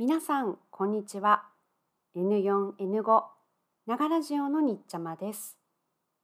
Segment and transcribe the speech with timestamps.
[0.00, 1.42] 皆さん、こんにちは。
[2.16, 3.22] N4、N5、
[3.88, 5.58] ながラジオのにっちゃまです。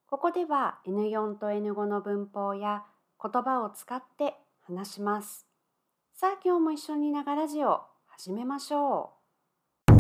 [0.06, 2.84] ここでは N4 と N5 の文法や
[3.20, 4.34] 言葉を使って
[4.64, 5.48] 話します。
[6.12, 9.14] さあ、今日も一緒にながラジオ始めましょ
[9.91, 9.95] う。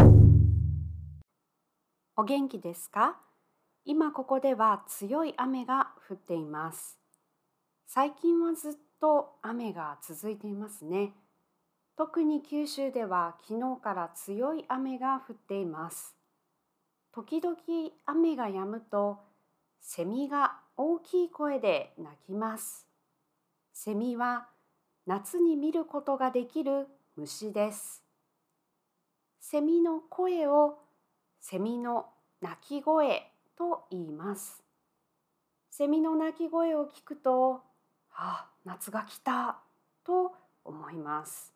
[2.14, 3.16] お元気ですか？
[3.84, 7.00] 今ここでは強い雨が降っています。
[7.88, 11.12] 最近はずっと雨が続いていますね。
[11.96, 16.16] 特に九州では昨日から強い雨が降っています。
[17.12, 17.56] 時々
[18.06, 19.20] 雨が止むと
[19.80, 22.88] セミが大きい声で鳴きます。
[23.72, 24.48] セミは
[25.06, 28.02] 夏に見ることができる虫です。
[29.38, 30.78] セミの声を
[31.38, 32.06] セミの
[32.40, 34.64] 鳴き声と言います。
[35.70, 37.62] セミの鳴き声を聞くと、
[38.16, 39.58] あ、夏が来た
[40.04, 40.32] と
[40.64, 41.53] 思います。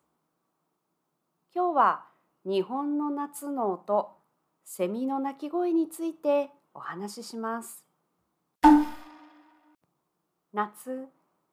[1.51, 2.05] 今日は
[2.45, 4.11] 日本の夏の音、
[4.63, 7.83] セミの鳴き声についてお話しします。
[10.53, 11.07] 夏、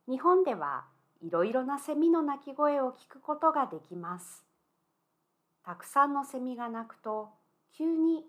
[0.07, 0.85] 日本では
[1.23, 4.45] いろいろなセミの鳴き声を聞くことができます。
[5.65, 7.31] たくさんのセミが鳴くと
[7.73, 8.27] 急に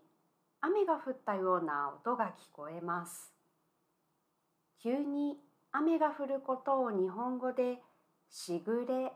[0.61, 3.33] 雨が降ったような音が聞こえます。
[4.81, 5.35] 急に
[5.73, 7.79] 雨が降ることを日本語で
[8.29, 9.11] しぐれ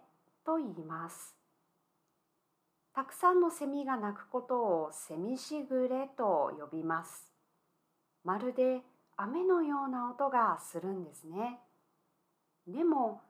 [0.45, 1.40] と言います。
[3.01, 7.31] たくさんのセミが鳴くことをセミしぐれと呼びます。
[8.23, 8.81] まるで
[9.17, 11.57] 雨のような音がするんですね。
[12.67, 13.23] でも、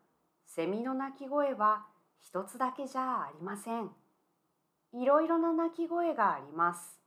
[0.45, 1.85] セミの鳴き声は
[2.19, 3.91] 一つだけじゃありません。
[4.91, 6.99] いろいろな鳴き声があります。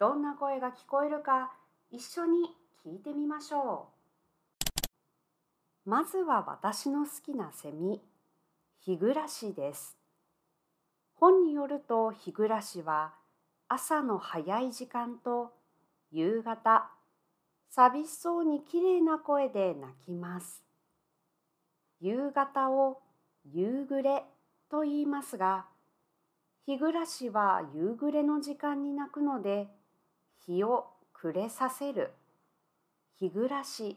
[0.00, 1.52] どんな声が聞こえるか
[1.92, 3.90] 一緒に聞いてみましょ
[5.86, 5.88] う。
[5.88, 8.02] まずは私の好きなセミ、
[8.80, 9.97] 日暮らしです。
[11.20, 13.12] 本によると日暮らしは
[13.66, 15.52] 朝の早い時間と
[16.12, 16.90] 夕方、
[17.70, 20.62] 寂しそうにきれいな声で鳴きます。
[22.00, 23.00] 夕方を
[23.44, 24.22] 夕暮れ
[24.70, 25.66] と言いますが、
[26.64, 29.66] 日暮らしは夕暮れの時間に鳴くので、
[30.46, 32.12] 日を暮れさせる、
[33.18, 33.96] 日暮らし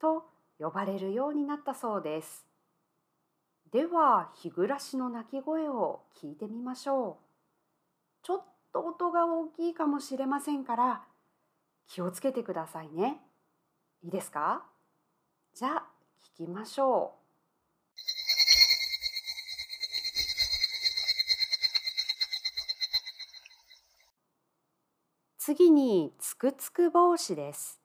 [0.00, 0.26] と
[0.60, 2.51] 呼ばれるようになったそうです。
[3.72, 7.16] では、日暮らしの鳴き声を聞いてみましょう。
[8.22, 11.02] ちょっと音が大きいかもしれませんから、
[11.88, 13.22] 気をつけてくださいね。
[14.02, 14.62] いいですか？
[15.54, 15.84] じゃあ、
[16.36, 17.22] 聞きましょう。
[25.38, 27.80] 次につくつく帽子です。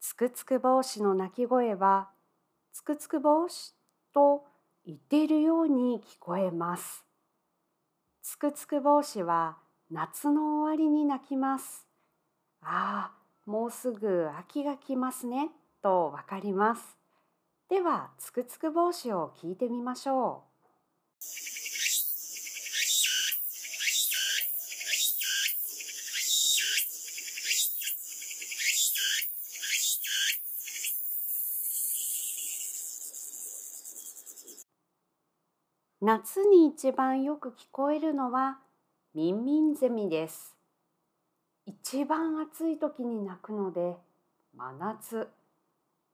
[0.00, 2.08] つくつく帽子の鳴き声は
[2.72, 3.74] つくつく帽子
[4.14, 4.46] と
[4.86, 7.04] 言っているように聞こえます。
[8.22, 9.56] つくつく帽子は
[9.90, 11.86] 夏の終わりに鳴きます。
[12.60, 15.50] ああ、もうすぐ秋が来ますね
[15.82, 16.98] とわかります。
[17.70, 21.83] ではつくつく帽子を聞いてみましょう。
[36.06, 38.58] 夏に一番よく聞こえるのは
[39.14, 40.54] ミンミンゼミです。
[41.64, 43.96] 一番暑い時に鳴くので
[44.54, 45.28] 真夏。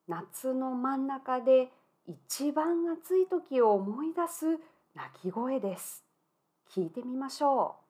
[0.07, 1.73] 夏の真ん中で
[2.07, 4.61] 一番暑い時を思い出す
[4.95, 6.05] 鳴き声です。
[6.73, 7.90] 聞いてみましょう。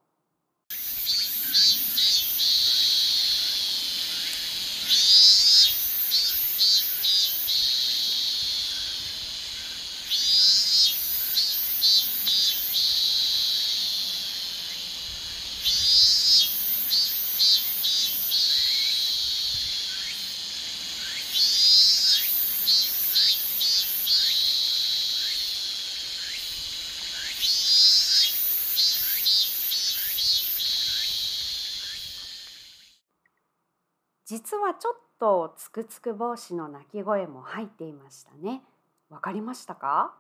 [34.31, 38.63] 実はちょっとつくつく帽子の鳴き声も入っていましたね。
[39.09, 40.15] わかりましたか？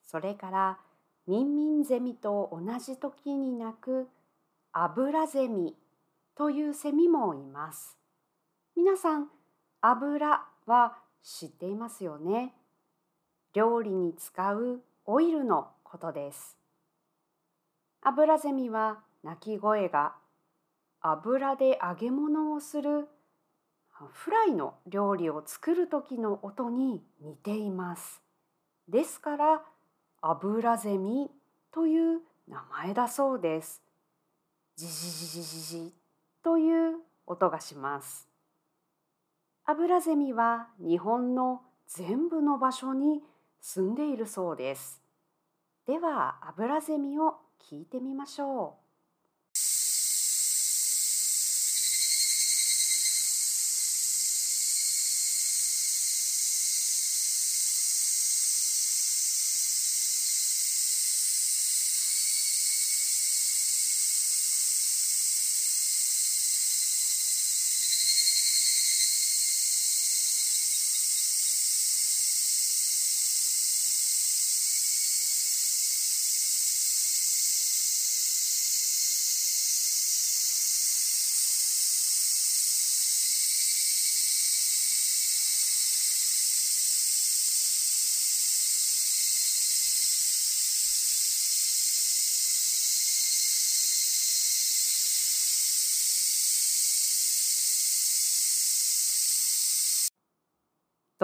[0.00, 0.78] それから
[1.26, 4.06] ミンミンゼミと同じ時に鳴く
[4.70, 5.74] アブラゼミ
[6.36, 7.98] というセミもいます。
[8.76, 9.28] 皆さん、
[9.80, 12.54] 油は知っていますよね。
[13.54, 16.56] 料理に使うオイルのことです。
[18.02, 20.14] アブラゼミは鳴き声が
[21.06, 23.08] 油で揚げ物をする
[23.90, 28.22] フライの料理を作る時の音に似ています。
[28.88, 29.62] ですから
[30.22, 31.30] 油ゼミ
[31.70, 33.82] という名前だそうです。
[34.76, 35.92] じじじじじじ
[36.42, 36.96] という
[37.26, 38.26] 音がします。
[39.66, 43.22] アブラゼミは日本の全部の場所に
[43.60, 45.02] 住んでいるそうです。
[45.86, 48.83] ではアブラゼミを聞いてみましょう。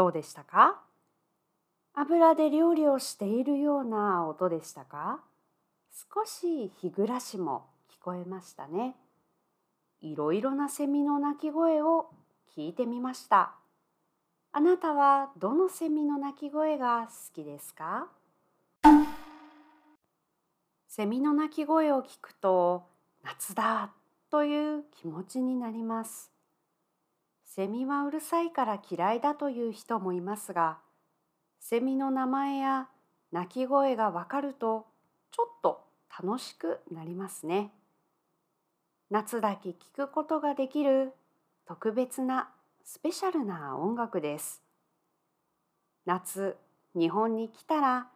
[0.00, 0.80] どうでしたか？
[1.92, 5.20] 油で料理をしているような音でしたか？
[6.14, 8.96] 少し日暮らしも聞こえましたね。
[10.00, 12.06] いろいろなセミの鳴き声を
[12.56, 13.52] 聞いてみました。
[14.52, 18.06] あなたはどのセミの鳴き声が好きですか？
[20.88, 22.86] セミの鳴き声を聞くと
[23.22, 23.90] 夏だ
[24.30, 26.32] という気持ちになります。
[27.52, 30.78] セミはうるさいから嫌いだという人もいますが、
[31.58, 32.86] セミの名前や
[33.32, 34.86] 鳴き声がわかると
[35.32, 35.84] ちょっと
[36.22, 37.72] 楽しくなりますね。
[39.10, 41.12] 夏だけ聴くことができる
[41.66, 42.50] 特別な
[42.84, 44.62] スペシャルな音楽です。
[46.06, 46.56] 夏、
[46.94, 48.06] 日本に来たら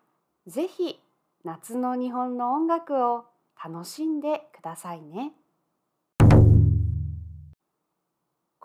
[0.46, 1.00] ぜひ
[1.42, 3.25] 夏の日本の音楽を
[3.62, 5.32] 楽しんでくださいね。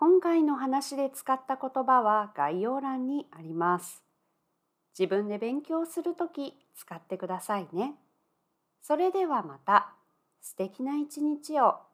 [0.00, 4.02] 今回の話で使った言葉は概要欄にあります。
[4.98, 7.96] 自分で勉強するとき使ってくださいね。
[8.80, 9.92] それではまた
[10.40, 11.89] 素敵な一日を。